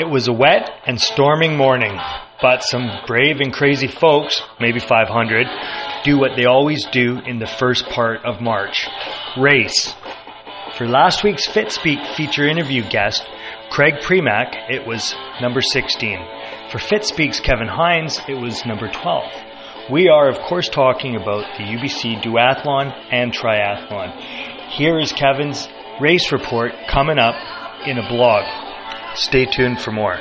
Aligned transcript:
It 0.00 0.08
was 0.08 0.28
a 0.28 0.32
wet 0.32 0.70
and 0.86 1.00
storming 1.00 1.56
morning, 1.56 1.98
but 2.40 2.62
some 2.62 2.88
brave 3.08 3.40
and 3.40 3.52
crazy 3.52 3.88
folks, 3.88 4.40
maybe 4.60 4.78
500, 4.78 5.46
do 6.04 6.16
what 6.16 6.36
they 6.36 6.44
always 6.44 6.86
do 6.92 7.18
in 7.26 7.40
the 7.40 7.48
first 7.48 7.84
part 7.86 8.24
of 8.24 8.40
March 8.40 8.86
race. 9.36 9.96
For 10.76 10.86
last 10.86 11.24
week's 11.24 11.48
Fitspeek 11.48 12.14
feature 12.14 12.46
interview 12.46 12.88
guest, 12.88 13.26
Craig 13.70 13.94
Premack, 13.94 14.70
it 14.70 14.86
was 14.86 15.16
number 15.40 15.60
16. 15.60 16.18
For 16.70 16.78
Fitspeek's 16.78 17.40
Kevin 17.40 17.66
Hines, 17.66 18.20
it 18.28 18.40
was 18.40 18.64
number 18.64 18.88
12. 18.88 19.24
We 19.90 20.08
are, 20.08 20.28
of 20.28 20.38
course, 20.42 20.68
talking 20.68 21.16
about 21.16 21.58
the 21.58 21.64
UBC 21.64 22.22
duathlon 22.22 22.94
and 23.10 23.32
triathlon. 23.32 24.16
Here 24.70 24.96
is 25.00 25.12
Kevin's 25.12 25.68
race 26.00 26.30
report 26.30 26.70
coming 26.88 27.18
up 27.18 27.34
in 27.84 27.98
a 27.98 28.08
blog. 28.08 28.67
Stay 29.18 29.46
tuned 29.46 29.80
for 29.80 29.90
more. 29.90 30.20